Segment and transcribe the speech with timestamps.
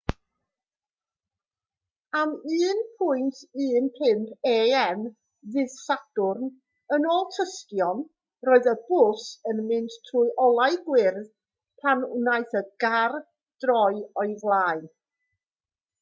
[2.19, 5.03] am 1:15 a.m.
[5.55, 6.49] ddydd sadwrn
[6.97, 8.01] yn ôl tystion
[8.49, 11.31] roedd y bws yn mynd trwy olau gwyrdd
[11.85, 13.19] pan wnaeth y car
[13.67, 14.87] droi o'i flaen